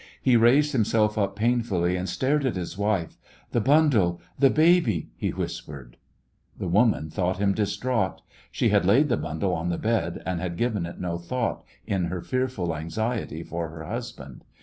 [0.19, 3.19] He raised himself up painfully and stared at his wife.
[3.51, 5.95] "The bundle— the baby—" he whispered.
[6.57, 8.23] The woman thought him dis traught.
[8.51, 12.05] She had laid the bundle on the bed, and had given it no thought in
[12.05, 14.43] her fearful anxiety for her hus band.